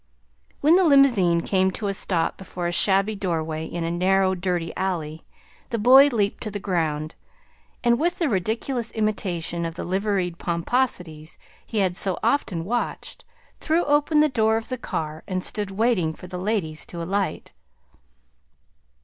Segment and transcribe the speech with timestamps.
[0.61, 4.75] When the limousine came to a stop before a shabby doorway in a narrow, dirty
[4.75, 5.25] alley,
[5.69, 7.13] the boy leaped to the ground,
[7.83, 11.37] and, with a ridiculous imitation of the liveried pomposities
[11.67, 13.25] he had so often watched,
[13.59, 17.53] threw open the door of the car and stood waiting for the ladies to alight.